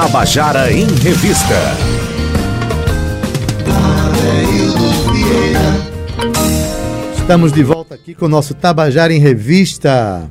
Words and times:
Tabajara 0.00 0.72
em 0.72 0.86
Revista. 0.86 1.56
Estamos 7.18 7.52
de 7.52 7.64
volta 7.64 7.96
aqui 7.96 8.14
com 8.14 8.26
o 8.26 8.28
nosso 8.28 8.54
Tabajara 8.54 9.12
em 9.12 9.18
Revista. 9.18 10.30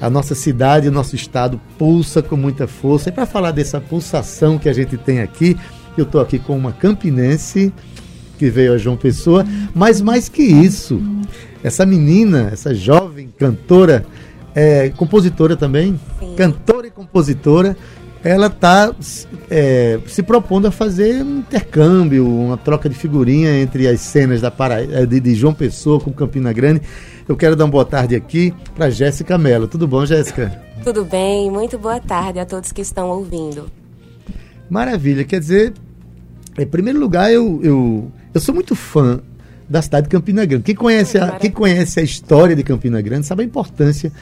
A 0.00 0.08
nossa 0.08 0.34
cidade, 0.34 0.88
o 0.88 0.90
nosso 0.90 1.14
estado 1.14 1.60
pulsa 1.78 2.22
com 2.22 2.36
muita 2.36 2.66
força. 2.66 3.10
E 3.10 3.12
para 3.12 3.26
falar 3.26 3.50
dessa 3.50 3.78
pulsação 3.78 4.58
que 4.58 4.66
a 4.66 4.72
gente 4.72 4.96
tem 4.96 5.20
aqui, 5.20 5.58
eu 5.94 6.04
estou 6.04 6.18
aqui 6.18 6.38
com 6.38 6.56
uma 6.56 6.72
campinense 6.72 7.70
que 8.38 8.48
veio 8.48 8.72
a 8.72 8.78
João 8.78 8.96
Pessoa, 8.96 9.44
mas 9.74 10.00
mais 10.00 10.30
que 10.30 10.42
isso, 10.42 11.02
essa 11.62 11.84
menina, 11.84 12.48
essa 12.50 12.74
jovem 12.74 13.28
cantora, 13.38 14.06
é, 14.54 14.88
compositora 14.88 15.54
também, 15.54 16.00
Sim. 16.18 16.34
cantora 16.34 16.86
e 16.86 16.90
compositora, 16.90 17.76
ela 18.24 18.46
está 18.46 18.94
é, 19.50 19.98
se 20.06 20.22
propondo 20.22 20.66
a 20.66 20.70
fazer 20.70 21.22
um 21.22 21.38
intercâmbio, 21.40 22.26
uma 22.26 22.56
troca 22.56 22.88
de 22.88 22.94
figurinha 22.94 23.60
entre 23.60 23.88
as 23.88 24.00
cenas 24.00 24.40
da 24.40 24.50
Para... 24.50 24.82
É, 24.82 25.04
de, 25.04 25.18
de 25.18 25.34
João 25.34 25.52
Pessoa 25.52 25.98
com 25.98 26.12
Campina 26.12 26.52
Grande. 26.52 26.82
Eu 27.28 27.36
quero 27.36 27.56
dar 27.56 27.64
uma 27.64 27.70
boa 27.70 27.84
tarde 27.84 28.14
aqui 28.14 28.54
para 28.74 28.90
Jéssica 28.90 29.36
Mello. 29.36 29.66
Tudo 29.66 29.88
bom, 29.88 30.06
Jéssica? 30.06 30.60
Tudo 30.84 31.04
bem, 31.04 31.50
muito 31.50 31.78
boa 31.78 32.00
tarde 32.00 32.38
a 32.38 32.46
todos 32.46 32.72
que 32.72 32.80
estão 32.80 33.08
ouvindo. 33.08 33.66
Maravilha, 34.70 35.24
quer 35.24 35.40
dizer, 35.40 35.72
em 36.58 36.66
primeiro 36.66 36.98
lugar, 36.98 37.32
eu, 37.32 37.60
eu, 37.62 38.10
eu 38.32 38.40
sou 38.40 38.54
muito 38.54 38.74
fã 38.74 39.20
da 39.68 39.82
cidade 39.82 40.04
de 40.04 40.10
Campina 40.10 40.44
Grande. 40.44 40.64
Quem 40.64 40.74
conhece, 40.74 41.18
a, 41.18 41.32
quem 41.32 41.50
conhece 41.50 41.98
a 41.98 42.02
história 42.02 42.54
de 42.54 42.62
Campina 42.62 43.00
Grande 43.00 43.26
sabe 43.26 43.42
a 43.42 43.46
importância 43.46 44.12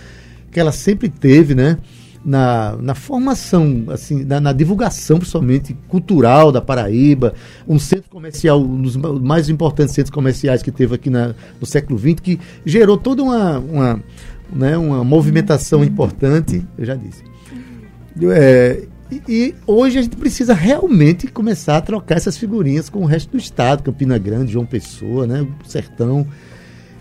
que 0.50 0.58
ela 0.58 0.72
sempre 0.72 1.08
teve, 1.08 1.54
né? 1.54 1.78
Na, 2.22 2.76
na 2.76 2.94
formação, 2.94 3.84
assim, 3.88 4.24
na, 4.24 4.38
na, 4.38 4.52
divulgação, 4.52 5.18
principalmente 5.18 5.74
cultural 5.88 6.52
da 6.52 6.60
Paraíba, 6.60 7.32
um 7.66 7.78
centro 7.78 8.10
comercial, 8.10 8.60
um 8.60 8.82
dos 8.82 8.94
mais 8.94 9.48
importantes 9.48 9.94
centros 9.94 10.12
comerciais 10.12 10.62
que 10.62 10.70
teve 10.70 10.94
aqui 10.94 11.08
na, 11.08 11.34
no 11.58 11.66
século 11.66 11.98
XX, 11.98 12.20
que 12.20 12.38
gerou 12.62 12.98
toda 12.98 13.22
uma, 13.22 13.58
uma, 13.58 14.04
né, 14.52 14.76
uma 14.76 15.02
movimentação 15.02 15.82
importante, 15.82 16.62
eu 16.76 16.84
já 16.84 16.94
disse. 16.94 17.24
É, 18.34 18.82
e, 19.10 19.22
e, 19.28 19.54
hoje 19.66 19.98
a 19.98 20.02
gente 20.02 20.16
precisa 20.16 20.54
realmente 20.54 21.26
começar 21.26 21.78
a 21.78 21.80
trocar 21.80 22.16
essas 22.16 22.36
figurinhas 22.36 22.88
com 22.88 23.00
o 23.00 23.06
resto 23.06 23.30
do 23.32 23.38
estado, 23.38 23.82
Campina 23.82 24.18
Grande, 24.18 24.52
João 24.52 24.66
Pessoa, 24.66 25.26
né, 25.26 25.46
Sertão. 25.66 26.26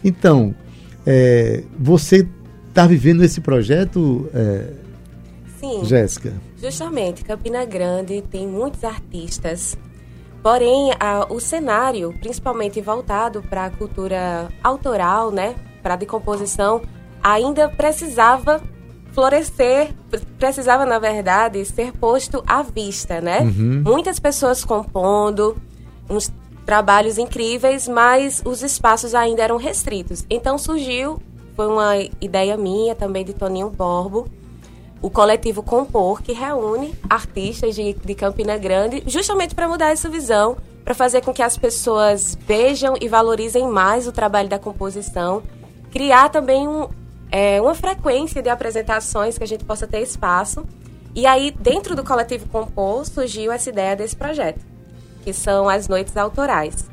Então, 0.03 0.55
é, 1.05 1.63
você 1.77 2.27
está 2.69 2.87
vivendo 2.87 3.23
esse 3.23 3.41
projeto, 3.41 4.29
é, 4.33 4.73
Sim, 5.59 5.83
Jéssica? 5.83 6.33
Justamente, 6.57 7.23
Campina 7.23 7.65
Grande 7.65 8.21
tem 8.21 8.47
muitos 8.47 8.83
artistas, 8.83 9.77
porém 10.41 10.91
a, 10.99 11.27
o 11.29 11.39
cenário, 11.39 12.13
principalmente 12.19 12.79
voltado 12.81 13.41
para 13.43 13.65
a 13.65 13.69
cultura 13.69 14.49
autoral, 14.63 15.31
né, 15.31 15.55
para 15.83 15.95
a 15.95 15.97
decomposição, 15.97 16.81
ainda 17.21 17.67
precisava 17.67 18.61
florescer, 19.11 19.89
precisava 20.37 20.85
na 20.85 20.97
verdade 20.97 21.63
ser 21.65 21.91
posto 21.91 22.43
à 22.47 22.61
vista, 22.61 23.19
né? 23.19 23.41
Uhum. 23.41 23.83
Muitas 23.83 24.19
pessoas 24.19 24.63
compondo, 24.63 25.57
uns 26.09 26.31
trabalhos 26.65 27.17
incríveis, 27.17 27.87
mas 27.87 28.41
os 28.45 28.61
espaços 28.61 29.13
ainda 29.13 29.43
eram 29.43 29.57
restritos. 29.57 30.25
Então 30.29 30.57
surgiu 30.57 31.19
foi 31.59 31.67
uma 31.67 31.97
ideia 32.21 32.55
minha, 32.55 32.95
também 32.95 33.25
de 33.25 33.33
Toninho 33.33 33.69
Borbo, 33.69 34.29
o 35.01 35.09
coletivo 35.09 35.63
Compor, 35.63 36.21
que 36.21 36.33
reúne 36.33 36.93
artistas 37.09 37.75
de, 37.75 37.93
de 37.93 38.15
Campina 38.15 38.57
Grande, 38.57 39.03
justamente 39.07 39.55
para 39.55 39.67
mudar 39.67 39.91
essa 39.91 40.09
visão, 40.09 40.57
para 40.83 40.93
fazer 40.93 41.21
com 41.21 41.33
que 41.33 41.41
as 41.41 41.57
pessoas 41.57 42.37
vejam 42.45 42.95
e 42.99 43.07
valorizem 43.07 43.67
mais 43.67 44.07
o 44.07 44.11
trabalho 44.11 44.49
da 44.49 44.59
composição, 44.59 45.43
criar 45.91 46.29
também 46.29 46.67
um, 46.67 46.89
é, 47.31 47.61
uma 47.61 47.75
frequência 47.75 48.41
de 48.41 48.49
apresentações 48.49 49.37
que 49.37 49.43
a 49.43 49.47
gente 49.47 49.63
possa 49.63 49.87
ter 49.87 50.01
espaço. 50.01 50.65
E 51.15 51.25
aí, 51.25 51.51
dentro 51.51 51.95
do 51.95 52.03
coletivo 52.03 52.47
Compor, 52.47 53.05
surgiu 53.05 53.51
essa 53.51 53.69
ideia 53.69 53.95
desse 53.95 54.15
projeto, 54.15 54.65
que 55.23 55.33
são 55.33 55.69
as 55.69 55.87
noites 55.87 56.15
autorais. 56.17 56.89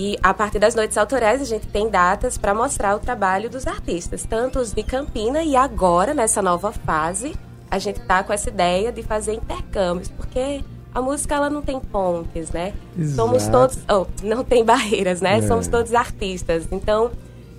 E 0.00 0.16
a 0.22 0.32
partir 0.32 0.60
das 0.60 0.76
noites 0.76 0.96
autorais, 0.96 1.42
a 1.42 1.44
gente 1.44 1.66
tem 1.66 1.90
datas 1.90 2.38
para 2.38 2.54
mostrar 2.54 2.94
o 2.94 3.00
trabalho 3.00 3.50
dos 3.50 3.66
artistas, 3.66 4.24
tanto 4.24 4.60
os 4.60 4.72
de 4.72 4.84
Campina 4.84 5.42
e 5.42 5.56
agora, 5.56 6.14
nessa 6.14 6.40
nova 6.40 6.70
fase, 6.70 7.34
a 7.68 7.80
gente 7.80 7.98
está 8.00 8.22
com 8.22 8.32
essa 8.32 8.48
ideia 8.48 8.92
de 8.92 9.02
fazer 9.02 9.32
intercâmbios, 9.32 10.08
porque 10.08 10.62
a 10.94 11.02
música 11.02 11.34
ela 11.34 11.50
não 11.50 11.62
tem 11.62 11.80
pontes, 11.80 12.52
né? 12.52 12.74
Exato. 12.96 13.16
Somos 13.16 13.48
todos, 13.48 13.78
oh, 13.90 14.06
não 14.22 14.44
tem 14.44 14.64
barreiras, 14.64 15.20
né? 15.20 15.38
É. 15.38 15.42
Somos 15.42 15.66
todos 15.66 15.92
artistas. 15.92 16.68
Então, 16.70 17.10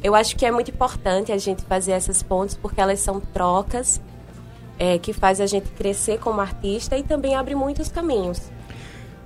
eu 0.02 0.16
acho 0.16 0.38
que 0.38 0.46
é 0.46 0.52
muito 0.52 0.72
importante 0.72 1.34
a 1.34 1.38
gente 1.38 1.62
fazer 1.64 1.92
essas 1.92 2.24
pontes 2.24 2.56
porque 2.56 2.80
elas 2.80 3.02
são 3.02 3.20
trocas 3.20 4.00
é, 4.80 4.98
que 4.98 5.12
faz 5.12 5.42
a 5.42 5.46
gente 5.46 5.70
crescer 5.72 6.20
como 6.20 6.40
artista 6.40 6.98
e 6.98 7.04
também 7.04 7.36
abre 7.36 7.54
muitos 7.54 7.90
caminhos. 7.90 8.40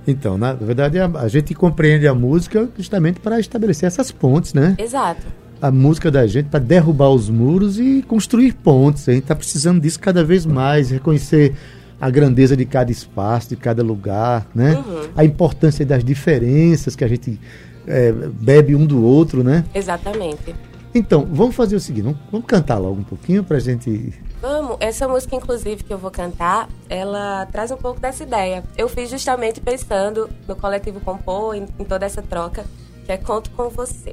Então, 0.06 0.36
na 0.36 0.52
verdade, 0.52 0.98
a, 0.98 1.06
a 1.06 1.28
gente 1.28 1.54
compreende 1.54 2.06
a 2.06 2.14
música 2.14 2.68
justamente 2.76 3.20
para 3.20 3.40
estabelecer 3.40 3.86
essas 3.86 4.10
pontes, 4.10 4.52
né? 4.52 4.74
Exato. 4.78 5.26
A 5.60 5.70
música 5.70 6.10
da 6.10 6.26
gente 6.26 6.48
para 6.48 6.60
derrubar 6.60 7.10
os 7.10 7.30
muros 7.30 7.78
e 7.78 8.02
construir 8.06 8.52
pontes. 8.52 9.08
A 9.08 9.12
gente 9.12 9.22
está 9.22 9.34
precisando 9.34 9.80
disso 9.80 9.98
cada 9.98 10.22
vez 10.22 10.44
mais, 10.44 10.90
reconhecer 10.90 11.54
a 12.00 12.10
grandeza 12.10 12.56
de 12.56 12.66
cada 12.66 12.92
espaço, 12.92 13.48
de 13.50 13.56
cada 13.56 13.82
lugar, 13.82 14.46
né? 14.54 14.74
Uhum. 14.74 15.08
A 15.16 15.24
importância 15.24 15.86
das 15.86 16.04
diferenças 16.04 16.94
que 16.94 17.04
a 17.04 17.08
gente 17.08 17.40
é, 17.86 18.12
bebe 18.12 18.74
um 18.74 18.84
do 18.84 19.02
outro, 19.02 19.42
né? 19.42 19.64
Exatamente. 19.74 20.54
Então, 20.94 21.26
vamos 21.30 21.56
fazer 21.56 21.76
o 21.76 21.80
seguinte, 21.80 22.04
vamos, 22.04 22.18
vamos 22.30 22.46
cantar 22.46 22.78
logo 22.78 23.00
um 23.00 23.04
pouquinho 23.04 23.42
para 23.42 23.56
a 23.56 23.60
gente 23.60 24.12
Vamos, 24.44 24.76
essa 24.78 25.08
música, 25.08 25.34
inclusive, 25.34 25.82
que 25.82 25.90
eu 25.90 25.96
vou 25.96 26.10
cantar, 26.10 26.68
ela 26.86 27.46
traz 27.46 27.70
um 27.70 27.78
pouco 27.78 27.98
dessa 27.98 28.24
ideia. 28.24 28.62
Eu 28.76 28.90
fiz 28.90 29.08
justamente 29.08 29.58
pensando 29.58 30.28
no 30.46 30.54
coletivo 30.54 31.00
Compor, 31.00 31.54
em, 31.54 31.66
em 31.78 31.84
toda 31.84 32.04
essa 32.04 32.20
troca, 32.20 32.66
que 33.06 33.12
é 33.12 33.16
Conto 33.16 33.50
com 33.52 33.70
Você. 33.70 34.12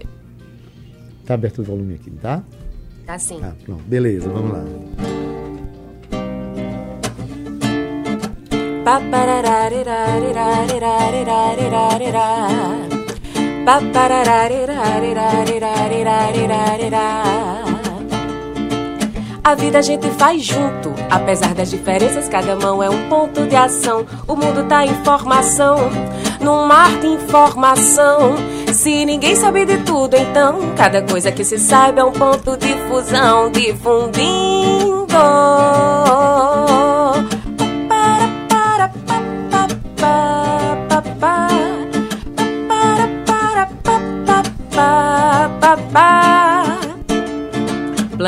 Tá 1.25 1.33
aberto 1.33 1.59
o 1.59 1.65
volume 1.65 1.95
aqui, 1.95 2.11
tá? 2.11 2.41
Tá 3.05 3.19
sim. 3.19 3.41
Ah, 3.43 3.53
pronto. 3.65 3.83
Beleza, 3.83 4.29
vamos 4.29 4.53
lá. 4.53 4.63
A 19.44 19.56
vida 19.56 19.79
a 19.79 19.81
gente 19.81 20.07
faz 20.12 20.44
junto, 20.44 20.94
apesar 21.09 21.56
das 21.56 21.72
diferenças, 21.72 22.29
cada 22.29 22.56
mão 22.56 22.81
é 22.84 22.90
um 22.90 23.09
ponto 23.09 23.47
de 23.47 23.56
ação. 23.56 24.06
O 24.28 24.35
mundo 24.35 24.68
tá 24.68 24.85
em 24.85 24.94
formação, 25.03 25.90
num 26.40 26.68
mar 26.68 26.91
de 27.00 27.07
informação. 27.07 28.35
Se 28.72 29.03
ninguém 29.03 29.35
sabe 29.35 29.66
de 29.66 29.79
tudo, 29.79 30.16
então 30.16 30.75
cada 30.78 31.02
coisa 31.02 31.31
que 31.31 31.44
se 31.44 31.57
saiba 31.57 32.02
é 32.02 32.03
um 32.03 32.12
ponto 32.12 32.56
de 32.56 32.74
fusão, 32.88 33.50
difundindo. 33.50 35.07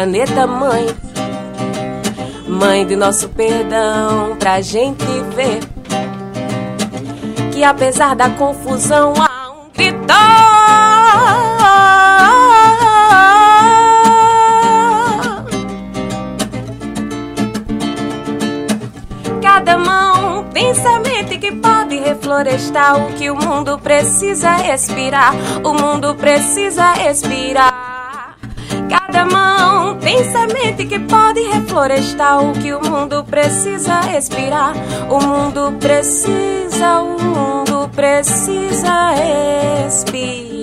Planeta 0.03 0.45
Mãe 0.45 0.85
Mãe 2.45 2.85
de 2.85 2.93
nosso 2.93 3.29
perdão, 3.29 4.35
pra 4.37 4.59
gente 4.59 5.05
ver 5.33 5.61
que 7.53 7.63
apesar 7.63 8.13
da 8.13 8.29
confusão 8.31 9.13
há 9.17 9.51
um 9.51 9.69
grito. 9.73 10.03
Cada 19.41 19.77
mão 19.77 20.43
tem 20.53 20.75
semente 20.75 21.37
que 21.37 21.53
pode 21.53 21.97
reflorestar 21.97 22.97
o 22.97 23.13
que 23.13 23.31
o 23.31 23.37
mundo 23.37 23.79
precisa 23.79 24.51
respirar. 24.57 25.33
O 25.63 25.73
mundo 25.73 26.13
precisa 26.15 26.91
respirar. 26.91 27.92
Cada 28.89 29.25
mão 29.25 29.95
tem 29.97 30.23
semente 30.23 30.85
que 30.85 30.99
pode 30.99 31.41
reflorestar 31.41 32.43
o 32.43 32.53
que 32.53 32.73
o 32.73 32.81
mundo 32.81 33.23
precisa 33.23 34.01
respirar. 34.01 34.73
O 35.09 35.19
mundo 35.19 35.73
precisa, 35.79 36.99
o 36.99 37.21
mundo 37.21 37.89
precisa 37.95 39.11
respirar. 39.11 40.53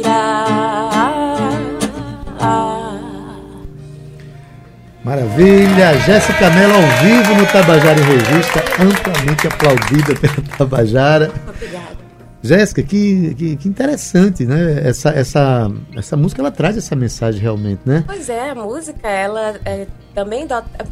Maravilha! 5.03 5.99
Jéssica 6.01 6.51
Mello 6.51 6.75
ao 6.75 6.83
vivo 7.03 7.35
no 7.35 7.47
Tabajara 7.47 7.99
em 7.99 8.05
Revista, 8.05 8.63
amplamente 8.81 9.47
aplaudida 9.47 10.15
pela 10.15 10.47
Tabajara. 10.57 11.33
Obrigada. 11.49 12.00
Jéssica, 12.43 12.83
que, 12.83 13.35
que, 13.35 13.57
que, 13.57 13.69
interessante, 13.69 14.47
né? 14.47 14.89
Essa, 14.89 15.11
essa, 15.11 15.71
essa 15.95 16.17
música 16.17 16.41
ela 16.41 16.51
traz 16.51 16.77
essa 16.77 16.97
mensagem 16.97 17.41
realmente, 17.41 17.83
né? 17.85 18.03
Pois 18.07 18.29
é, 18.29 18.51
a 18.51 18.55
música, 18.55 19.09
ela 19.09 19.61
é, 19.65 19.87
também. 20.15 20.47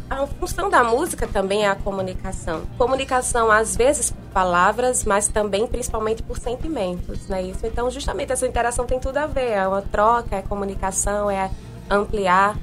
A 0.09 0.27
função 0.27 0.69
da 0.69 0.83
música 0.83 1.27
também 1.27 1.65
é 1.65 1.69
a 1.69 1.75
comunicação. 1.75 2.61
Comunicação, 2.77 3.51
às 3.51 3.75
vezes, 3.75 4.11
por 4.11 4.21
palavras, 4.31 5.03
mas 5.03 5.27
também, 5.27 5.65
principalmente, 5.65 6.21
por 6.21 6.37
sentimentos, 6.37 7.27
né? 7.27 7.41
Isso, 7.41 7.65
então, 7.65 7.89
justamente, 7.89 8.31
essa 8.31 8.47
interação 8.47 8.85
tem 8.85 8.99
tudo 8.99 9.17
a 9.17 9.25
ver. 9.25 9.49
É 9.49 9.67
uma 9.67 9.81
troca, 9.81 10.35
é 10.35 10.41
comunicação, 10.43 11.31
é 11.31 11.49
ampliar 11.89 12.55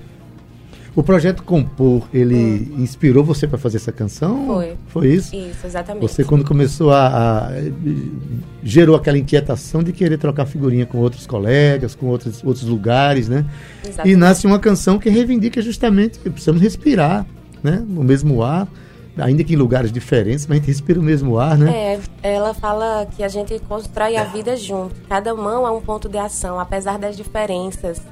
o 0.97 1.03
projeto 1.03 1.43
Compor, 1.43 2.09
ele 2.13 2.71
hum. 2.75 2.83
inspirou 2.83 3.23
você 3.23 3.47
para 3.47 3.59
fazer 3.59 3.77
essa 3.77 3.93
canção? 3.93 4.47
Foi. 4.47 4.75
Foi 4.87 5.09
isso? 5.09 5.37
Isso, 5.37 5.67
exatamente. 5.67 6.01
Você, 6.01 6.25
quando 6.25 6.43
começou 6.43 6.91
a, 6.91 7.09
a, 7.09 7.51
gerou 8.63 8.97
aquela 8.97 9.19
inquietação 9.19 9.83
de 9.83 9.93
querer 9.93 10.17
trocar 10.17 10.47
figurinha 10.47 10.87
com 10.87 10.97
outros 10.97 11.27
colegas, 11.27 11.95
com 11.95 12.07
outros, 12.07 12.43
outros 12.43 12.65
lugares, 12.65 13.29
né? 13.29 13.45
Exatamente. 13.85 14.15
E 14.15 14.17
nasce 14.17 14.47
uma 14.47 14.59
canção 14.59 14.99
que 14.99 15.11
reivindica 15.11 15.61
justamente 15.61 16.19
que 16.19 16.31
precisamos 16.31 16.63
respirar, 16.63 17.27
né? 17.63 17.85
O 17.95 18.03
mesmo 18.03 18.43
ar 18.43 18.67
ainda 19.19 19.43
que 19.43 19.55
em 19.55 19.57
lugares 19.57 19.91
diferentes, 19.91 20.47
mas 20.47 20.57
a 20.57 20.61
gente 20.61 20.67
respira 20.67 21.01
o 21.01 21.03
mesmo 21.03 21.39
ar, 21.39 21.57
né? 21.57 22.01
É, 22.23 22.35
ela 22.35 22.53
fala 22.53 23.07
que 23.17 23.23
a 23.23 23.29
gente 23.29 23.59
constrói 23.61 24.15
a 24.17 24.25
vida 24.25 24.57
junto. 24.57 24.95
Cada 25.09 25.35
mão 25.35 25.67
é 25.67 25.71
um 25.71 25.81
ponto 25.81 26.07
de 26.07 26.19
ação, 26.19 26.61
apesar 26.61 26.99
das 26.99 27.17
diferenças 27.17 28.03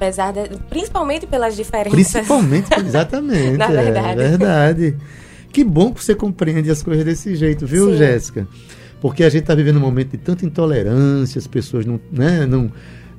apesar 0.00 0.32
de, 0.32 0.48
principalmente 0.70 1.26
pelas 1.26 1.54
diferenças. 1.54 1.92
Principalmente, 1.92 2.68
exatamente. 2.80 3.58
Na 3.58 3.66
verdade. 3.66 4.22
É 4.22 4.28
verdade. 4.28 4.96
Que 5.52 5.62
bom 5.62 5.92
que 5.92 6.02
você 6.02 6.14
compreende 6.14 6.70
as 6.70 6.82
coisas 6.82 7.04
desse 7.04 7.36
jeito, 7.36 7.66
viu. 7.66 7.94
Jéssica? 7.96 8.48
Porque 9.00 9.22
a 9.22 9.28
gente 9.28 9.42
está 9.42 9.54
vivendo 9.54 9.76
um 9.76 9.80
momento 9.80 10.12
de 10.12 10.18
tanta 10.18 10.46
intolerância, 10.46 11.38
as 11.38 11.46
pessoas 11.46 11.84
não, 11.84 12.00
né, 12.10 12.46
não 12.46 12.70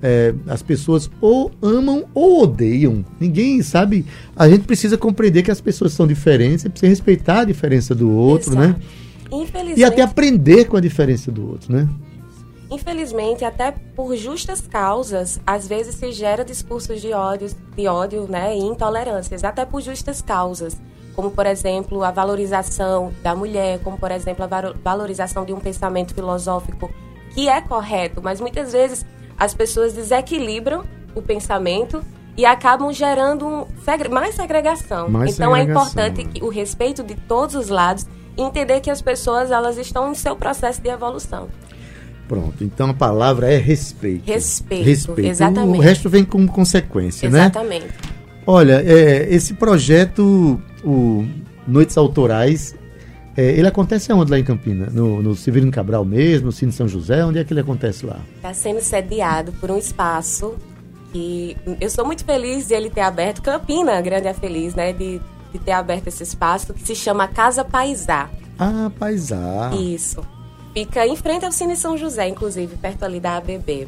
é, 0.02 0.34
as 0.48 0.62
pessoas 0.62 1.10
ou 1.20 1.52
amam 1.62 2.06
ou 2.14 2.44
odeiam. 2.44 3.06
Ninguém 3.20 3.62
sabe. 3.62 4.06
A 4.36 4.50
gente 4.50 4.64
precisa 4.64 4.98
compreender 4.98 5.44
que 5.44 5.52
as 5.52 5.62
pessoas 5.62 5.94
são 5.94 6.08
diferentes, 6.08 6.64
precisa 6.68 6.90
respeitar 6.90 7.42
a 7.42 7.46
diferença 7.46 7.94
do 7.94 8.10
outro, 8.10 8.56
né? 8.56 8.66
Exato. 8.66 8.80
né? 8.80 9.44
Infelizmente. 9.44 9.80
E 9.80 9.84
até 9.84 10.02
aprender 10.02 10.66
com 10.66 10.78
a 10.78 10.82
diferença 10.82 11.32
do 11.32 11.48
outro, 11.48 11.72
né? 11.72 11.88
Infelizmente, 12.72 13.44
até 13.44 13.74
por 13.96 14.16
justas 14.16 14.62
causas, 14.62 15.42
às 15.46 15.68
vezes 15.68 15.96
se 15.96 16.14
gera 16.14 16.46
discursos 16.46 17.02
de 17.02 17.12
ódio, 17.12 17.50
de 17.76 17.86
ódio 17.86 18.26
né, 18.30 18.56
e 18.56 18.60
intolerâncias, 18.60 19.44
até 19.44 19.66
por 19.66 19.82
justas 19.82 20.22
causas, 20.22 20.80
como, 21.14 21.30
por 21.32 21.46
exemplo, 21.46 22.02
a 22.02 22.12
valorização 22.12 23.12
da 23.22 23.36
mulher, 23.36 23.80
como, 23.84 23.98
por 23.98 24.10
exemplo, 24.10 24.46
a 24.46 24.74
valorização 24.82 25.44
de 25.44 25.52
um 25.52 25.60
pensamento 25.60 26.16
filosófico 26.16 26.90
que 27.34 27.50
é 27.50 27.60
correto, 27.60 28.22
mas 28.24 28.40
muitas 28.40 28.72
vezes 28.72 29.06
as 29.38 29.54
pessoas 29.54 29.92
desequilibram 29.92 30.86
o 31.14 31.22
pensamento 31.22 32.02
e 32.38 32.46
acabam 32.46 32.94
gerando 32.94 33.46
um, 33.46 33.68
mais 34.10 34.36
segregação. 34.36 35.10
Mais 35.10 35.34
então 35.34 35.54
é 35.54 35.60
segregação. 35.60 36.00
é 36.00 36.08
importante 36.08 36.24
que 36.30 36.44
o 36.44 36.48
respeito 36.48 37.04
de 37.04 37.16
todos 37.16 37.54
os 37.56 37.68
lados 37.68 38.08
e 38.38 38.42
entender 38.42 38.80
que 38.80 38.90
as 38.90 39.02
pessoas 39.02 39.52
elas 39.52 39.78
estão 39.78 40.10
em 40.10 40.16
seu 40.16 40.38
processo 40.38 40.82
de 40.82 40.90
evolução. 40.90 41.50
Pronto, 42.32 42.64
então 42.64 42.92
a 42.92 42.94
palavra 42.94 43.52
é 43.52 43.58
respeito. 43.58 44.26
Respeito, 44.26 44.86
respeito. 44.86 45.28
exatamente. 45.28 45.78
O 45.78 45.82
resto 45.82 46.10
vem 46.10 46.24
como 46.24 46.48
consequência, 46.48 47.28
exatamente. 47.28 47.68
né? 47.68 47.76
Exatamente. 47.76 47.94
Olha, 48.48 48.82
é, 48.86 49.28
esse 49.30 49.54
projeto, 49.54 50.58
o 50.82 51.26
Noites 51.68 51.98
Autorais, 51.98 52.74
é, 53.36 53.52
ele 53.52 53.68
acontece 53.68 54.14
aonde 54.14 54.32
lá 54.32 54.40
em 54.40 54.46
Campina? 54.46 54.88
No, 54.90 55.22
no 55.22 55.36
Severino 55.36 55.70
Cabral 55.74 56.06
mesmo, 56.06 56.46
no 56.46 56.52
Cine 56.54 56.72
São 56.72 56.88
José? 56.88 57.26
Onde 57.26 57.38
é 57.38 57.44
que 57.44 57.52
ele 57.52 57.60
acontece 57.60 58.06
lá? 58.06 58.22
Está 58.38 58.54
sendo 58.54 58.80
sediado 58.80 59.52
por 59.60 59.70
um 59.70 59.78
espaço 59.78 60.56
que 61.12 61.58
eu 61.82 61.90
sou 61.90 62.06
muito 62.06 62.24
feliz 62.24 62.66
de 62.66 62.74
ele 62.74 62.90
ter 62.90 63.02
aberto. 63.02 63.42
Campina, 63.42 64.00
grande 64.00 64.28
é 64.28 64.34
feliz, 64.34 64.74
né? 64.74 64.94
De, 64.94 65.20
de 65.52 65.60
ter 65.60 65.74
aberto 65.74 66.08
esse 66.08 66.24
espaço 66.24 66.74
que 66.74 66.82
se 66.82 66.96
chama 66.96 67.28
Casa 67.28 67.66
Paisá. 67.66 68.30
Ah, 68.58 68.90
Paisá. 68.98 69.72
Isso. 69.78 70.22
Fica 70.74 71.06
em 71.06 71.16
frente 71.16 71.46
ao 71.46 71.52
Cine 71.52 71.76
São 71.76 71.98
José, 71.98 72.28
inclusive, 72.28 72.76
perto 72.78 73.04
ali 73.04 73.20
da 73.20 73.38
ABB. 73.38 73.88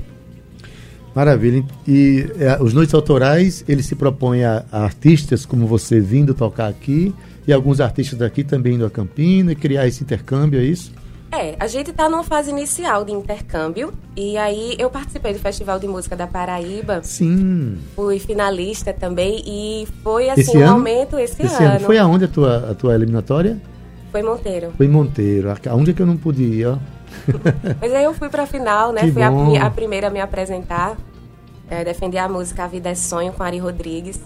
Maravilha. 1.16 1.64
E 1.88 2.26
é, 2.40 2.62
os 2.62 2.74
Noites 2.74 2.94
Autorais, 2.94 3.64
ele 3.68 3.84
se 3.84 3.96
propõe 3.96 4.44
a, 4.44 4.66
a, 4.72 4.84
artistas 4.84 5.46
como 5.46 5.68
você 5.68 6.00
vindo 6.00 6.34
tocar 6.34 6.68
aqui 6.68 7.14
e 7.48 7.54
alguns 7.54 7.80
artistas 7.80 8.18
daqui 8.18 8.44
também 8.44 8.76
indo 8.76 8.86
a 8.86 8.90
Campina 8.90 9.52
e 9.52 9.56
criar 9.56 9.88
esse 9.88 10.04
intercâmbio, 10.04 10.60
é 10.60 10.64
isso? 10.64 10.92
É, 11.32 11.56
a 11.60 11.66
gente 11.66 11.90
está 11.90 12.08
numa 12.08 12.24
fase 12.24 12.52
inicial 12.52 13.04
de 13.04 13.12
intercâmbio 13.12 13.92
e 14.16 14.38
aí 14.38 14.76
eu 14.78 14.88
participei 14.90 15.34
do 15.34 15.40
Festival 15.40 15.80
de 15.80 15.88
Música 15.88 16.16
da 16.16 16.28
Paraíba. 16.28 17.02
Sim. 17.04 17.78
Fui 17.96 18.20
finalista 18.20 18.94
também 18.94 19.42
e 19.46 19.88
foi 20.04 20.30
assim 20.30 20.42
esse 20.42 20.58
um 20.58 20.62
ano? 20.62 20.74
momento 20.74 21.18
esse, 21.18 21.42
esse 21.42 21.64
ano. 21.64 21.76
ano. 21.76 21.86
Foi 21.86 21.98
aonde 21.98 22.26
a 22.26 22.28
tua, 22.28 22.72
a 22.72 22.76
tua 22.76 22.94
eliminatória? 22.94 23.60
Foi 24.14 24.22
em 24.22 24.24
Monteiro. 24.24 24.72
Foi 24.78 24.86
em 24.86 24.90
Monteiro. 24.90 25.52
Aonde 25.72 25.90
é 25.90 25.94
que 25.96 26.00
eu 26.00 26.06
não 26.06 26.16
podia? 26.16 26.78
Mas 27.82 27.92
aí 27.92 28.04
eu 28.04 28.14
fui 28.14 28.30
pra 28.30 28.46
final, 28.46 28.94
né? 28.94 29.02
Que 29.02 29.12
fui 29.12 29.24
a, 29.24 29.66
a, 29.66 29.72
primeira 29.72 30.06
a 30.06 30.10
me 30.12 30.22
apresentar. 30.22 30.96
É, 31.68 31.84
defender 31.84 32.20
a 32.20 32.30
música 32.30 32.64
A 32.64 32.68
Vida 32.68 32.90
é 32.90 32.94
Sonho 32.94 33.34
com 33.34 33.42
Ari 33.42 33.58
Rodrigues. 33.58 34.22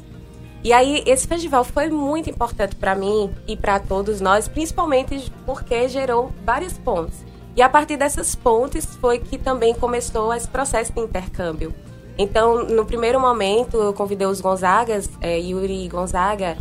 E 0.62 0.74
aí 0.74 1.04
esse 1.06 1.25
festival 1.25 1.63
foi 1.63 1.88
muito 1.88 2.30
importante 2.30 2.75
para 2.75 2.95
mim 2.95 3.31
e 3.48 3.56
para 3.56 3.80
todos 3.80 4.19
nós, 4.19 4.50
principalmente 4.50 5.31
porque 5.45 5.88
gerou 5.88 6.34
várias 6.45 6.74
pontes. 6.74 7.25
E 7.56 7.62
a 7.62 7.69
partir 7.69 7.95
dessas 7.95 8.36
pontes 8.36 8.98
foi 8.98 9.19
que 9.19 9.38
também 9.38 9.74
começou 9.74 10.34
esse 10.34 10.50
processo 10.50 10.92
de 10.92 11.00
intercâmbio. 11.00 11.74
Então, 12.18 12.66
no 12.66 12.84
primeiro 12.84 13.22
momento, 13.22 13.78
eu 13.78 13.94
convidei 13.94 14.28
os 14.28 14.42
Gonzagas, 14.42 15.10
é, 15.22 15.39
Yuri 15.39 15.88
Gonzaga, 15.88 16.57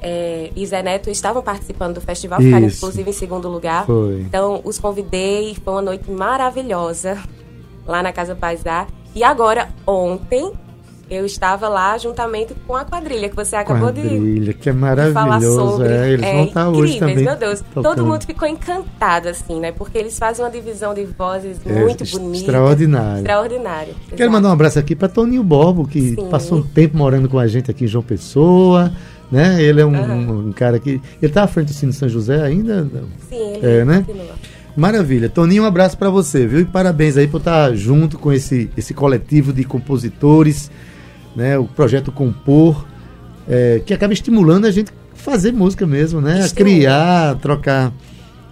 é, 0.00 0.50
e 0.54 0.66
Zé 0.66 0.82
Neto 0.82 1.10
estavam 1.10 1.42
participando 1.42 1.94
do 1.94 2.00
festival, 2.00 2.40
Isso. 2.40 2.48
ficaram 2.48 2.66
inclusive 2.66 3.10
em 3.10 3.12
segundo 3.12 3.48
lugar. 3.48 3.86
Foi. 3.86 4.20
Então, 4.20 4.60
os 4.64 4.78
convidei, 4.78 5.56
foi 5.62 5.74
uma 5.74 5.82
noite 5.82 6.10
maravilhosa 6.10 7.18
lá 7.86 8.02
na 8.02 8.12
Casa 8.12 8.34
Paisá. 8.34 8.86
E 9.14 9.24
agora, 9.24 9.68
ontem, 9.86 10.52
eu 11.08 11.24
estava 11.24 11.68
lá 11.68 11.96
juntamente 11.98 12.52
com 12.66 12.74
a 12.74 12.84
quadrilha 12.84 13.28
que 13.28 13.36
você 13.36 13.54
acabou 13.54 13.88
quadrilha, 13.88 14.08
de 14.08 14.16
Quadrilha, 14.16 14.52
que 14.52 14.68
é 14.68 14.72
maravilhoso. 14.72 15.14
Falar 15.14 15.40
sobre. 15.40 15.88
É, 15.88 16.08
eles 16.10 16.26
é, 16.26 16.32
vão 16.32 16.44
estar 16.44 16.68
hoje 16.68 16.98
também. 16.98 17.16
Meu 17.24 17.36
Deus, 17.36 17.60
tocando. 17.60 17.82
todo 17.84 18.06
mundo 18.06 18.24
ficou 18.24 18.48
encantado, 18.48 19.28
assim, 19.28 19.60
né? 19.60 19.70
Porque 19.70 19.96
eles 19.96 20.18
fazem 20.18 20.44
uma 20.44 20.50
divisão 20.50 20.92
de 20.92 21.04
vozes 21.04 21.60
é, 21.64 21.80
muito 21.80 22.04
bonita. 22.10 22.38
Extraordinário. 22.38 23.18
Extraordinário. 23.18 23.94
Quero 24.08 24.22
exato. 24.22 24.32
mandar 24.32 24.48
um 24.48 24.52
abraço 24.52 24.78
aqui 24.78 24.96
para 24.96 25.08
Toninho 25.08 25.44
Borbo, 25.44 25.86
que 25.86 26.16
Sim. 26.16 26.28
passou 26.28 26.58
um 26.58 26.62
tempo 26.62 26.96
morando 26.96 27.28
com 27.28 27.38
a 27.38 27.46
gente 27.46 27.70
aqui 27.70 27.84
em 27.84 27.88
João 27.88 28.02
Pessoa 28.02 28.92
né? 29.30 29.62
Ele 29.62 29.80
é 29.80 29.86
um, 29.86 29.96
uhum. 29.96 30.48
um 30.48 30.52
cara 30.52 30.78
que. 30.78 30.90
Ele 30.90 31.02
está 31.22 31.44
à 31.44 31.46
frente 31.46 31.68
do 31.68 31.74
Cine 31.74 31.92
São 31.92 32.08
José 32.08 32.42
ainda? 32.42 32.88
Sim, 33.28 33.56
ele 33.56 33.66
é, 33.66 33.84
né? 33.84 34.04
continua. 34.06 34.34
Maravilha. 34.76 35.30
Toninho, 35.30 35.62
um 35.62 35.66
abraço 35.66 35.96
para 35.96 36.10
você, 36.10 36.46
viu? 36.46 36.60
E 36.60 36.64
parabéns 36.64 37.16
aí 37.16 37.26
por 37.26 37.38
estar 37.38 37.74
junto 37.74 38.18
com 38.18 38.30
esse, 38.30 38.70
esse 38.76 38.92
coletivo 38.92 39.52
de 39.52 39.64
compositores, 39.64 40.70
né? 41.34 41.56
O 41.58 41.64
projeto 41.64 42.12
Compor, 42.12 42.84
é, 43.48 43.80
que 43.84 43.94
acaba 43.94 44.12
estimulando 44.12 44.66
a 44.66 44.70
gente 44.70 44.92
fazer 45.14 45.52
música 45.52 45.86
mesmo, 45.86 46.20
né? 46.20 46.44
A 46.44 46.48
criar, 46.50 47.36
trocar. 47.36 47.92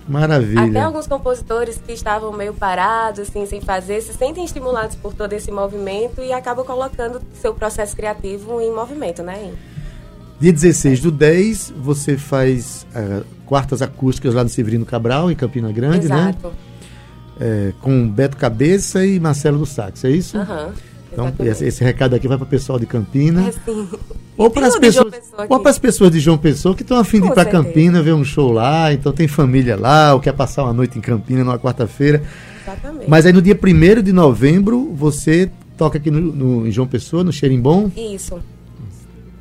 Maravilha. 0.06 0.64
Até 0.64 0.80
alguns 0.80 1.06
compositores 1.06 1.80
que 1.84 1.92
estavam 1.92 2.30
meio 2.30 2.52
parados, 2.52 3.20
assim, 3.20 3.46
sem 3.46 3.62
fazer, 3.62 4.02
se 4.02 4.12
sentem 4.12 4.44
estimulados 4.44 4.96
por 4.96 5.14
todo 5.14 5.32
esse 5.32 5.50
movimento 5.50 6.20
e 6.20 6.30
acabam 6.30 6.64
colocando 6.64 7.22
seu 7.40 7.54
processo 7.54 7.96
criativo 7.96 8.60
em 8.60 8.70
movimento, 8.70 9.22
né? 9.22 9.52
Dia 10.40 10.52
16 10.52 11.00
do 11.00 11.10
10, 11.10 11.74
você 11.80 12.16
faz 12.16 12.86
uh, 12.94 13.24
quartas 13.46 13.80
acústicas 13.82 14.34
lá 14.34 14.42
no 14.42 14.50
Severino 14.50 14.84
Cabral, 14.84 15.30
em 15.30 15.36
Campina 15.36 15.70
Grande, 15.70 16.08
né? 16.08 16.30
Exato. 16.30 16.48
né? 16.48 16.54
É, 17.40 17.72
com 17.80 18.08
Beto 18.08 18.36
Cabeça 18.36 19.04
e 19.04 19.18
Marcelo 19.18 19.58
do 19.58 19.66
Sax, 19.66 20.04
é 20.04 20.10
isso? 20.10 20.38
Uhum, 20.38 20.72
então, 21.12 21.32
esse, 21.40 21.64
esse, 21.64 21.82
recado 21.82 22.14
aqui 22.14 22.28
vai 22.28 22.36
para 22.36 22.44
o 22.44 22.48
pessoal 22.48 22.78
de 22.78 22.86
Campina. 22.86 23.48
É, 23.48 23.52
sim. 23.52 23.88
Ou 24.36 24.50
para 24.50 24.66
as 24.66 24.76
pessoas, 24.76 25.14
ou 25.48 25.60
para 25.60 25.70
as 25.70 25.78
pessoas 25.78 26.10
de 26.10 26.18
João 26.18 26.36
Pessoa 26.36 26.74
que 26.74 26.82
estão 26.82 26.98
afim 26.98 27.20
de 27.20 27.28
ir 27.28 27.32
para 27.32 27.44
Campina 27.44 28.02
ver 28.02 28.14
um 28.14 28.24
show 28.24 28.50
lá, 28.50 28.92
então 28.92 29.12
tem 29.12 29.28
família 29.28 29.76
lá, 29.76 30.12
ou 30.12 30.18
quer 30.18 30.32
passar 30.32 30.64
uma 30.64 30.72
noite 30.72 30.98
em 30.98 31.00
Campina 31.00 31.44
numa 31.44 31.56
quarta-feira. 31.56 32.20
Exatamente. 32.60 33.08
Mas 33.08 33.26
aí 33.26 33.32
no 33.32 33.40
dia 33.40 33.56
1 33.56 34.02
de 34.02 34.12
novembro 34.12 34.92
você 34.92 35.48
toca 35.76 35.98
aqui 35.98 36.10
no, 36.10 36.20
no, 36.20 36.66
em 36.66 36.72
João 36.72 36.88
Pessoa, 36.88 37.22
no 37.22 37.32
Xerimbom. 37.32 37.92
Isso. 37.96 38.40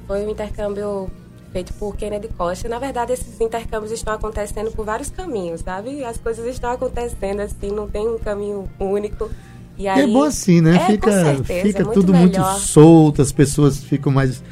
Foi 0.07 0.25
um 0.25 0.29
intercâmbio 0.29 1.09
feito 1.51 1.73
por 1.73 1.95
Kennedy 1.95 2.29
Costa. 2.29 2.67
Na 2.67 2.79
verdade, 2.79 3.13
esses 3.13 3.39
intercâmbios 3.39 3.91
estão 3.91 4.13
acontecendo 4.13 4.71
por 4.71 4.85
vários 4.85 5.09
caminhos, 5.09 5.61
sabe? 5.61 6.03
As 6.03 6.17
coisas 6.17 6.45
estão 6.45 6.71
acontecendo 6.71 7.41
assim, 7.41 7.71
não 7.71 7.87
tem 7.87 8.07
um 8.07 8.17
caminho 8.17 8.69
único. 8.79 9.29
E 9.77 9.87
aí, 9.87 10.03
é 10.03 10.07
bom 10.07 10.23
assim, 10.23 10.61
né? 10.61 10.75
É, 10.75 10.85
fica 10.87 11.11
certeza, 11.11 11.67
fica 11.67 11.81
é 11.81 11.83
muito 11.83 11.99
tudo 11.99 12.13
melhor. 12.13 12.51
muito 12.51 12.59
solto, 12.59 13.21
as 13.21 13.31
pessoas 13.31 13.83
ficam 13.83 14.11
mais. 14.11 14.43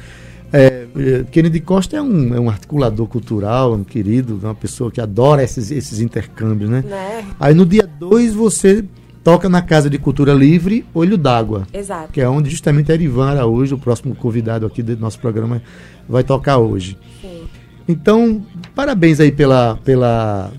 É, 0.52 0.82
Eh, 0.94 1.24
Kennedy 1.30 1.60
Costa 1.60 1.96
é 1.96 2.02
um, 2.02 2.34
é 2.34 2.40
um 2.40 2.50
articulador 2.50 3.06
cultural, 3.06 3.72
um 3.74 3.84
querido, 3.84 4.38
uma 4.42 4.54
pessoa 4.54 4.90
que 4.90 5.00
adora 5.00 5.42
esses, 5.42 5.70
esses 5.70 6.00
intercâmbios, 6.00 6.70
né? 6.70 6.84
Né? 6.86 7.24
Aí 7.40 7.54
no 7.54 7.64
dia 7.64 7.86
2 7.98 8.34
você 8.34 8.84
toca 9.22 9.48
na 9.48 9.62
Casa 9.62 9.88
de 9.88 9.98
Cultura 9.98 10.32
Livre, 10.34 10.84
Olho 10.92 11.16
d'Água. 11.16 11.66
Exato. 11.72 12.12
Que 12.12 12.20
é 12.20 12.28
onde 12.28 12.50
justamente 12.50 12.90
Erivan 12.90 13.30
Araújo, 13.30 13.76
o 13.76 13.78
próximo 13.78 14.14
convidado 14.14 14.66
aqui 14.66 14.82
do 14.82 14.96
nosso 14.96 15.18
programa, 15.18 15.62
vai 16.08 16.24
tocar 16.24 16.58
hoje. 16.58 16.98
Sim. 17.20 17.42
Então, 17.88 18.44
parabéns 18.74 19.20
aí 19.20 19.30
pela, 19.30 19.78
pela, 19.84 20.50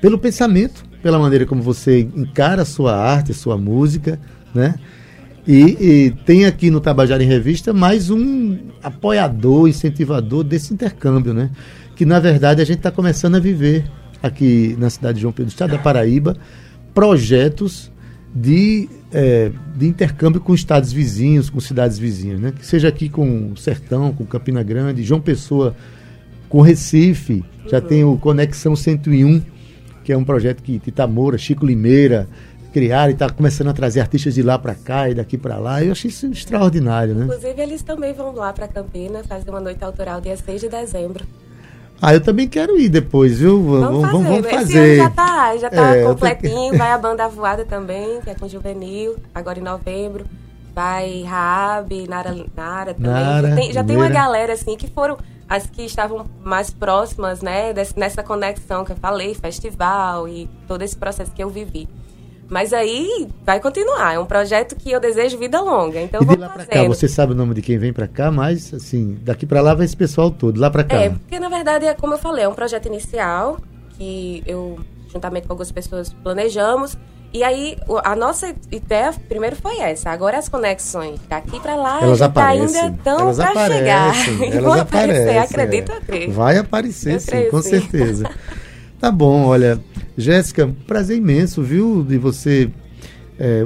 pelo 0.00 0.18
pensamento, 0.18 0.84
pela 1.02 1.18
maneira 1.18 1.46
como 1.46 1.62
você 1.62 2.00
encara 2.00 2.62
a 2.62 2.66
sua 2.66 2.96
arte, 2.96 3.32
a 3.32 3.34
sua 3.34 3.56
música, 3.56 4.18
né? 4.54 4.74
E, 5.46 5.60
e 5.62 6.10
tem 6.24 6.44
aqui 6.44 6.72
no 6.72 6.80
Tabajara 6.80 7.22
em 7.22 7.26
Revista 7.26 7.72
mais 7.72 8.10
um 8.10 8.58
apoiador, 8.82 9.68
incentivador 9.68 10.42
desse 10.42 10.74
intercâmbio, 10.74 11.32
né? 11.32 11.50
Que 11.94 12.04
na 12.04 12.18
verdade 12.18 12.60
a 12.60 12.64
gente 12.64 12.78
está 12.78 12.90
começando 12.90 13.36
a 13.36 13.38
viver 13.38 13.88
aqui 14.20 14.74
na 14.76 14.90
cidade 14.90 15.16
de 15.16 15.22
João 15.22 15.32
Pedro, 15.32 15.50
estado 15.50 15.70
da 15.70 15.78
Paraíba, 15.78 16.36
projetos 16.96 17.92
de, 18.34 18.88
eh, 19.12 19.52
de 19.76 19.86
intercâmbio 19.86 20.40
com 20.40 20.54
estados 20.54 20.90
vizinhos, 20.90 21.50
com 21.50 21.60
cidades 21.60 21.98
vizinhas, 21.98 22.40
né? 22.40 22.54
Que 22.58 22.64
seja 22.64 22.88
aqui 22.88 23.10
com 23.10 23.54
Sertão, 23.54 24.14
com 24.14 24.24
Campina 24.24 24.62
Grande, 24.62 25.02
João 25.02 25.20
Pessoa, 25.20 25.76
com 26.48 26.62
Recife, 26.62 27.44
já 27.68 27.82
tem 27.82 28.02
o 28.02 28.16
Conexão 28.16 28.74
101, 28.74 29.42
que 30.02 30.10
é 30.10 30.16
um 30.16 30.24
projeto 30.24 30.62
que 30.62 30.78
Tita 30.78 31.06
Moura, 31.06 31.36
Chico 31.36 31.66
Limeira 31.66 32.26
criaram 32.72 33.10
e 33.10 33.12
está 33.12 33.28
começando 33.28 33.68
a 33.68 33.74
trazer 33.74 34.00
artistas 34.00 34.34
de 34.34 34.42
lá 34.42 34.58
para 34.58 34.74
cá 34.74 35.10
e 35.10 35.14
daqui 35.14 35.36
para 35.36 35.58
lá. 35.58 35.84
Eu 35.84 35.92
achei 35.92 36.08
isso 36.10 36.26
extraordinário, 36.28 37.14
né? 37.14 37.24
Inclusive, 37.24 37.60
eles 37.60 37.82
também 37.82 38.14
vão 38.14 38.34
lá 38.34 38.54
para 38.54 38.68
Campinas 38.68 39.26
fazer 39.26 39.50
uma 39.50 39.60
noite 39.60 39.84
autoral 39.84 40.20
dia 40.22 40.36
6 40.36 40.62
de 40.62 40.68
dezembro. 40.70 41.26
Ah, 42.00 42.12
eu 42.14 42.20
também 42.20 42.46
quero 42.46 42.78
ir 42.78 42.88
depois, 42.88 43.38
viu? 43.38 43.62
Vamos, 43.62 43.80
Vamos, 43.80 44.10
vamos, 44.10 44.28
vamos 44.28 44.46
Esse 44.46 44.54
ano 44.54 44.60
fazer. 44.66 44.96
já 44.98 45.10
tá, 45.10 45.56
já 45.56 45.70
tá 45.70 45.94
É, 45.96 46.02
eu 46.02 46.02
tô- 46.04 46.08
completinho. 46.14 46.76
Vai 46.76 46.90
a 46.92 46.98
banda 46.98 47.28
voada 47.28 47.64
também, 47.64 48.20
que 48.20 48.30
é 48.30 48.34
com 48.34 48.48
juvenil, 48.48 49.16
agora 49.34 49.58
em 49.58 49.62
novembro. 49.62 50.26
Vai 50.74 51.22
Raab, 51.22 52.06
Nara, 52.06 52.34
Nara 52.54 52.92
também. 52.94 53.10
Nara, 53.10 53.48
já 53.50 53.54
tem, 53.56 53.72
já 53.72 53.84
tem 53.84 53.96
uma 53.96 54.08
galera, 54.10 54.52
assim, 54.52 54.76
que 54.76 54.86
foram 54.88 55.16
as 55.48 55.66
que 55.66 55.82
estavam 55.86 56.26
mais 56.44 56.70
próximas, 56.70 57.40
né, 57.40 57.72
desse- 57.72 57.98
nessa 57.98 58.22
conexão 58.22 58.84
que 58.84 58.92
eu 58.92 58.96
falei, 58.96 59.32
festival 59.34 60.28
e 60.28 60.50
todo 60.68 60.82
esse 60.82 60.94
processo 60.96 61.30
que 61.32 61.42
eu 61.42 61.48
vivi. 61.48 61.88
Mas 62.48 62.72
aí 62.72 63.26
vai 63.44 63.60
continuar, 63.60 64.14
é 64.14 64.18
um 64.18 64.26
projeto 64.26 64.76
que 64.76 64.90
eu 64.90 65.00
desejo 65.00 65.36
vida 65.36 65.60
longa, 65.60 66.00
então 66.00 66.20
E 66.20 66.24
de 66.24 66.26
vamos 66.26 66.40
lá 66.40 66.48
para 66.48 66.64
cá, 66.66 66.84
você 66.84 67.08
sabe 67.08 67.32
o 67.32 67.34
nome 67.34 67.54
de 67.54 67.62
quem 67.62 67.76
vem 67.76 67.92
para 67.92 68.06
cá, 68.06 68.30
mas 68.30 68.72
assim, 68.72 69.18
daqui 69.22 69.44
para 69.44 69.60
lá 69.60 69.74
vai 69.74 69.84
esse 69.84 69.96
pessoal 69.96 70.30
todo, 70.30 70.60
lá 70.60 70.70
para 70.70 70.84
cá. 70.84 70.96
É, 70.96 71.08
porque 71.10 71.40
na 71.40 71.48
verdade, 71.48 71.86
é 71.86 71.94
como 71.94 72.14
eu 72.14 72.18
falei, 72.18 72.44
é 72.44 72.48
um 72.48 72.54
projeto 72.54 72.86
inicial 72.86 73.58
que 73.98 74.42
eu, 74.46 74.78
juntamente 75.12 75.46
com 75.46 75.52
algumas 75.54 75.72
pessoas, 75.72 76.12
planejamos. 76.12 76.96
E 77.32 77.42
aí, 77.42 77.76
a 78.04 78.14
nossa 78.14 78.54
ideia 78.70 79.12
primeiro 79.28 79.56
foi 79.56 79.78
essa. 79.80 80.10
Agora 80.10 80.38
as 80.38 80.48
conexões 80.48 81.18
daqui 81.28 81.60
pra 81.60 81.74
lá 81.74 82.00
Elas 82.00 82.20
tá 82.20 82.26
aparecem. 82.26 82.80
ainda 82.80 82.96
estão 82.96 83.28
aparecem. 83.30 83.76
chegar. 83.76 84.14
Elas 84.40 84.62
vão 84.62 84.72
aparecer, 84.80 85.22
aparecem. 85.22 85.38
acredito, 85.38 85.92
é. 85.92 85.96
eu 85.96 86.00
creio. 86.02 86.32
Vai 86.32 86.56
aparecer, 86.56 87.14
Eu 87.14 87.20
sim, 87.20 87.26
creio, 87.26 87.50
com 87.50 87.60
sim. 87.60 87.70
certeza. 87.70 88.30
tá 88.98 89.10
bom, 89.10 89.46
olha, 89.46 89.80
Jéssica, 90.16 90.68
prazer 90.86 91.18
imenso, 91.18 91.62
viu, 91.62 92.02
de 92.02 92.18
você. 92.18 92.70
é, 93.38 93.62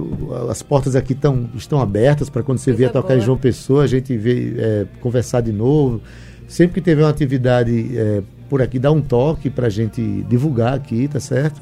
as 0.48 0.62
portas 0.62 0.96
aqui 0.96 1.14
tão, 1.14 1.48
estão 1.54 1.80
abertas 1.80 2.28
para 2.28 2.42
quando 2.42 2.58
você 2.58 2.70
Coisa 2.70 2.78
vier 2.78 2.92
tocar 2.92 3.16
em. 3.16 3.20
João 3.20 3.38
Pessoa, 3.38 3.84
a 3.84 3.86
gente 3.86 4.16
vê, 4.16 4.54
é, 4.58 4.86
conversar 5.00 5.40
de 5.40 5.52
novo. 5.52 6.00
Sempre 6.48 6.80
que 6.80 6.90
tiver 6.90 7.02
uma 7.02 7.10
atividade 7.10 7.96
é, 7.96 8.22
por 8.48 8.60
aqui, 8.60 8.78
dá 8.78 8.90
um 8.90 9.00
toque 9.00 9.48
para 9.48 9.68
a 9.68 9.70
gente 9.70 10.02
divulgar 10.28 10.74
aqui, 10.74 11.06
tá 11.06 11.20
certo? 11.20 11.60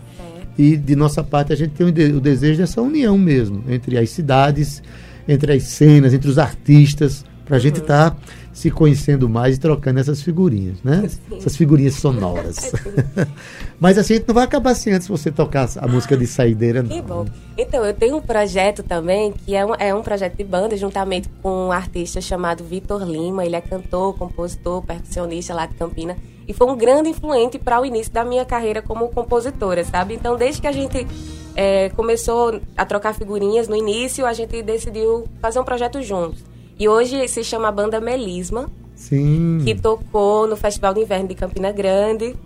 E 0.56 0.76
de 0.76 0.96
nossa 0.96 1.22
parte 1.22 1.52
a 1.52 1.56
gente 1.56 1.72
tem 1.72 1.86
o 1.86 2.20
desejo 2.20 2.58
dessa 2.58 2.82
união 2.82 3.16
mesmo 3.16 3.62
entre 3.68 3.96
as 3.96 4.10
cidades, 4.10 4.82
entre 5.28 5.52
as 5.52 5.62
cenas, 5.64 6.12
entre 6.12 6.28
os 6.28 6.38
artistas, 6.38 7.24
para 7.48 7.56
a 7.56 7.60
gente 7.60 7.80
estar 7.80 8.14
se 8.52 8.70
conhecendo 8.70 9.28
mais 9.28 9.56
e 9.56 9.60
trocando 9.60 9.98
essas 9.98 10.20
figurinhas, 10.20 10.82
né? 10.84 11.08
Essas 11.32 11.56
figurinhas 11.56 11.94
sonoras. 11.94 12.72
Mas 13.80 13.96
assim, 13.96 14.14
a 14.14 14.16
gente 14.18 14.28
não 14.28 14.34
vai 14.34 14.44
acabar 14.44 14.72
assim 14.72 14.92
antes 14.92 15.06
de 15.06 15.10
você 15.10 15.30
tocar 15.30 15.66
a 15.78 15.88
música 15.88 16.16
de 16.16 16.26
saideira, 16.26 16.82
não. 16.82 16.90
Que 16.90 17.00
bom. 17.00 17.24
Então, 17.56 17.84
eu 17.84 17.94
tenho 17.94 18.16
um 18.16 18.20
projeto 18.20 18.82
também, 18.82 19.32
que 19.32 19.54
é 19.54 19.64
um, 19.64 19.74
é 19.74 19.94
um 19.94 20.02
projeto 20.02 20.36
de 20.36 20.44
banda, 20.44 20.76
juntamente 20.76 21.28
com 21.42 21.68
um 21.68 21.72
artista 21.72 22.20
chamado 22.20 22.62
Vitor 22.62 23.02
Lima. 23.02 23.46
Ele 23.46 23.56
é 23.56 23.60
cantor, 23.60 24.14
compositor, 24.18 24.82
percussionista 24.82 25.54
lá 25.54 25.64
de 25.64 25.74
Campina. 25.74 26.16
E 26.46 26.52
foi 26.52 26.66
um 26.66 26.76
grande 26.76 27.08
influente 27.08 27.58
para 27.58 27.80
o 27.80 27.86
início 27.86 28.12
da 28.12 28.24
minha 28.24 28.44
carreira 28.44 28.82
como 28.82 29.08
compositora, 29.08 29.84
sabe? 29.84 30.14
Então, 30.14 30.36
desde 30.36 30.60
que 30.60 30.66
a 30.66 30.72
gente 30.72 31.06
é, 31.54 31.88
começou 31.90 32.60
a 32.76 32.84
trocar 32.84 33.14
figurinhas 33.14 33.68
no 33.68 33.76
início, 33.76 34.26
a 34.26 34.32
gente 34.32 34.60
decidiu 34.62 35.26
fazer 35.40 35.60
um 35.60 35.64
projeto 35.64 36.02
juntos. 36.02 36.42
E 36.78 36.88
hoje 36.88 37.26
se 37.26 37.42
chama 37.42 37.72
Banda 37.72 38.00
Melisma, 38.00 38.70
Sim. 38.94 39.60
que 39.64 39.74
tocou 39.74 40.46
no 40.46 40.56
Festival 40.56 40.94
de 40.94 41.00
Inverno 41.00 41.26
de 41.26 41.34
Campina 41.34 41.72
Grande. 41.72 42.36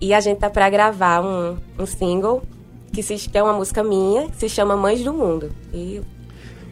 E 0.00 0.14
a 0.14 0.20
gente 0.20 0.38
tá 0.38 0.48
pra 0.48 0.70
gravar 0.70 1.20
um, 1.20 1.56
um 1.76 1.84
single, 1.84 2.42
que, 2.92 3.02
se, 3.02 3.16
que 3.16 3.36
é 3.36 3.42
uma 3.42 3.52
música 3.52 3.82
minha, 3.82 4.28
que 4.28 4.36
se 4.36 4.48
chama 4.48 4.76
Mães 4.76 5.02
do 5.02 5.12
Mundo. 5.12 5.50
E 5.72 6.00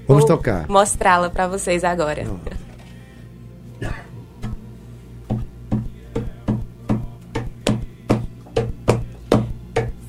Vamos 0.07 0.25
vou 0.25 0.37
tocar. 0.37 0.69
Mostrá-la 0.69 1.29
pra 1.31 1.49
vocês 1.49 1.83
agora. 1.83 2.25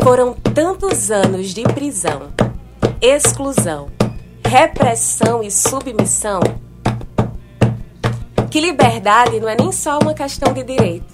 Foram 0.03 0.33
tantos 0.33 1.09
anos 1.09 1.53
de 1.53 1.63
prisão, 1.63 2.31
exclusão, 3.01 3.89
repressão 4.43 5.43
e 5.43 5.51
submissão 5.51 6.41
que 8.51 8.59
liberdade 8.59 9.39
não 9.39 9.47
é 9.47 9.55
nem 9.55 9.71
só 9.71 9.97
uma 9.97 10.13
questão 10.13 10.53
de 10.53 10.61
direito. 10.63 11.05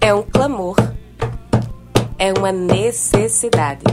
É 0.00 0.12
um 0.12 0.22
clamor. 0.22 0.74
É 2.18 2.32
uma 2.36 2.50
necessidade. 2.50 3.84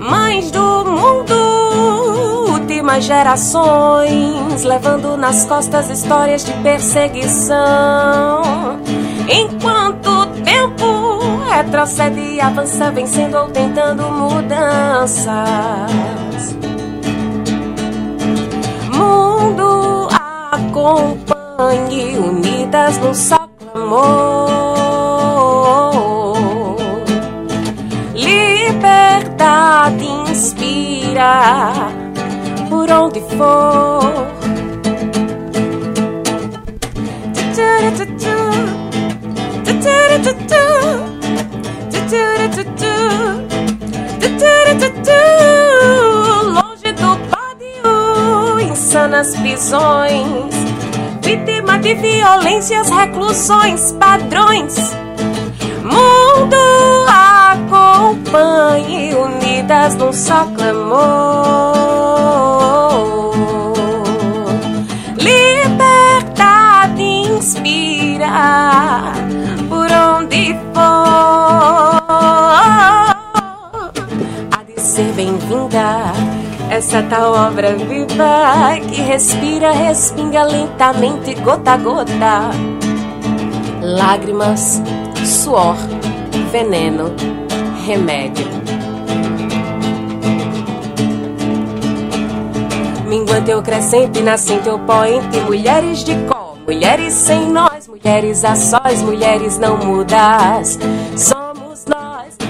Mães 0.00 0.50
do 0.50 0.84
mundo, 0.86 2.50
últimas 2.50 3.04
gerações, 3.04 4.64
levando 4.64 5.16
nas 5.16 5.44
costas 5.44 5.88
histórias 5.88 6.44
de 6.44 6.52
perseguição. 6.64 8.85
Enquanto 9.28 10.08
o 10.08 10.26
tempo 10.44 11.44
retrocede 11.50 12.20
e 12.20 12.40
avança, 12.40 12.90
vencendo 12.90 13.36
ou 13.36 13.48
tentando 13.48 14.04
mudanças. 14.10 15.36
Mundo 18.92 20.08
acompanhe, 20.52 22.18
unidas 22.18 22.98
num 22.98 23.14
só 23.14 23.48
clamor. 23.72 24.46
Liberdade 28.14 30.04
inspira 30.30 31.72
por 32.68 32.90
onde 32.90 33.20
for. 33.36 34.35
Insanas 49.16 49.34
prisões, 49.36 50.54
vítima 51.22 51.78
de 51.78 51.94
violências, 51.94 52.90
reclusões, 52.90 53.92
padrões. 53.92 54.74
Mundo 55.82 56.56
acompanhe, 57.08 59.14
unidas 59.14 59.94
num 59.96 60.12
só 60.12 60.44
clamor. 60.56 61.76
Liberdade 65.18 67.02
inspira 67.02 69.14
por 69.68 69.90
onde 69.90 70.54
for. 70.74 71.16
Há 74.52 74.62
de 74.66 74.78
ser 74.80 75.10
bem-vinda 75.12 76.12
essa 76.70 77.02
tal 77.04 77.32
obra 77.32 77.76
viva 77.76 78.78
que 78.88 79.00
respira, 79.00 79.70
respinga 79.72 80.42
lentamente, 80.44 81.34
gota 81.36 81.72
a 81.72 81.76
gota. 81.76 82.50
Lágrimas, 83.82 84.82
suor, 85.24 85.76
veneno, 86.50 87.14
remédio. 87.86 88.46
Minguante 93.06 93.50
eu 93.50 93.62
crescente, 93.62 94.20
nascente 94.20 94.68
eu 94.68 94.78
poente, 94.80 95.38
mulheres 95.40 96.02
de 96.02 96.14
cor, 96.26 96.58
mulheres 96.66 97.14
sem 97.14 97.48
nós, 97.48 97.86
mulheres 97.86 98.44
a 98.44 98.56
sós, 98.56 99.00
mulheres 99.02 99.58
não 99.58 99.76
mudas. 99.76 100.76
Nós, 101.12 101.35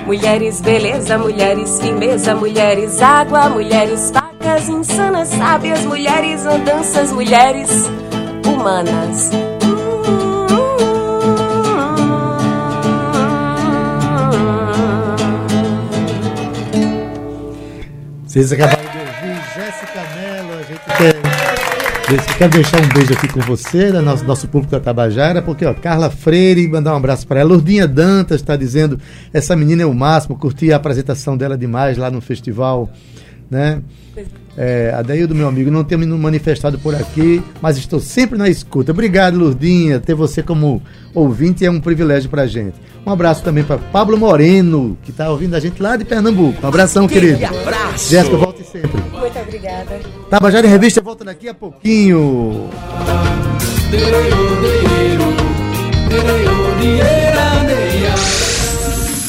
mulheres 0.06 0.60
beleza, 0.60 1.18
mulheres 1.18 1.80
firmeza, 1.80 2.34
mulheres 2.34 3.02
água, 3.02 3.48
mulheres 3.48 4.12
facas 4.12 4.68
insanas, 4.68 5.28
sábias, 5.28 5.84
mulheres 5.84 6.46
andanças, 6.46 7.12
mulheres 7.12 7.70
humanas. 8.46 9.30
Vocês 18.26 18.52
acabaram 18.52 18.85
quero 22.38 22.52
deixar 22.52 22.80
um 22.80 22.88
beijo 22.88 23.12
aqui 23.12 23.26
com 23.26 23.40
você, 23.40 23.90
né, 23.90 24.00
nosso, 24.00 24.24
nosso 24.24 24.46
público 24.46 24.70
da 24.70 24.78
Tabajara, 24.78 25.42
porque 25.42 25.66
ó, 25.66 25.74
Carla 25.74 26.08
Freire, 26.08 26.68
mandar 26.68 26.94
um 26.94 26.96
abraço 26.96 27.26
para 27.26 27.40
ela. 27.40 27.48
Lourdinha 27.48 27.88
Dantas 27.88 28.40
está 28.40 28.54
dizendo, 28.54 29.00
essa 29.32 29.56
menina 29.56 29.82
é 29.82 29.86
o 29.86 29.92
máximo, 29.92 30.38
curti 30.38 30.72
a 30.72 30.76
apresentação 30.76 31.36
dela 31.36 31.58
demais 31.58 31.98
lá 31.98 32.08
no 32.08 32.20
festival, 32.20 32.88
né? 33.50 33.80
É, 34.56 34.90
Adaildo, 34.94 35.34
meu 35.34 35.46
amigo, 35.46 35.70
não 35.70 35.84
tenho 35.84 35.98
me 35.98 36.06
manifestado 36.06 36.78
por 36.78 36.94
aqui, 36.94 37.42
mas 37.60 37.76
estou 37.76 38.00
sempre 38.00 38.38
na 38.38 38.48
escuta. 38.48 38.92
Obrigado, 38.92 39.38
Lourdinha. 39.38 40.00
Ter 40.00 40.14
você 40.14 40.42
como 40.42 40.82
ouvinte 41.14 41.64
é 41.64 41.70
um 41.70 41.80
privilégio 41.80 42.30
pra 42.30 42.46
gente. 42.46 42.74
Um 43.04 43.10
abraço 43.10 43.42
também 43.44 43.62
para 43.62 43.78
Pablo 43.78 44.16
Moreno, 44.16 44.96
que 45.04 45.10
está 45.10 45.30
ouvindo 45.30 45.54
a 45.54 45.60
gente 45.60 45.80
lá 45.80 45.96
de 45.96 46.04
Pernambuco. 46.04 46.64
Um 46.64 46.68
abração, 46.68 47.06
querido. 47.06 47.44
abraço. 47.44 48.10
Jéssica, 48.10 48.36
volte 48.36 48.64
sempre. 48.64 49.00
Muito 49.12 49.38
obrigada. 49.38 50.00
Tabajara 50.30 50.66
em 50.66 50.70
Revista 50.70 51.00
volta 51.02 51.24
daqui 51.24 51.48
a 51.48 51.54
pouquinho. 51.54 52.70